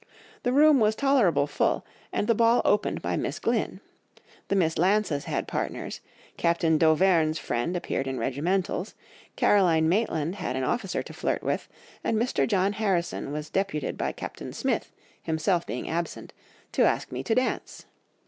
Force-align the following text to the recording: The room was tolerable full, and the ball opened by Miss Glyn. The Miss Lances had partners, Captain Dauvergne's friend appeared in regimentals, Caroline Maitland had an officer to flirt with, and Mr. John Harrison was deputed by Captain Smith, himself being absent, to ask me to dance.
The 0.41 0.51
room 0.51 0.79
was 0.79 0.95
tolerable 0.95 1.45
full, 1.45 1.85
and 2.11 2.25
the 2.25 2.33
ball 2.33 2.63
opened 2.65 3.03
by 3.03 3.15
Miss 3.17 3.37
Glyn. 3.37 3.81
The 4.47 4.55
Miss 4.55 4.79
Lances 4.79 5.25
had 5.25 5.47
partners, 5.47 6.01
Captain 6.37 6.79
Dauvergne's 6.79 7.37
friend 7.37 7.77
appeared 7.77 8.07
in 8.07 8.17
regimentals, 8.17 8.95
Caroline 9.35 9.87
Maitland 9.87 10.37
had 10.37 10.55
an 10.55 10.63
officer 10.63 11.03
to 11.03 11.13
flirt 11.13 11.43
with, 11.43 11.67
and 12.03 12.17
Mr. 12.17 12.47
John 12.47 12.73
Harrison 12.73 13.31
was 13.31 13.51
deputed 13.51 13.95
by 13.95 14.11
Captain 14.11 14.53
Smith, 14.53 14.91
himself 15.21 15.67
being 15.67 15.87
absent, 15.87 16.33
to 16.71 16.81
ask 16.81 17.11
me 17.11 17.21
to 17.21 17.35
dance. 17.35 17.85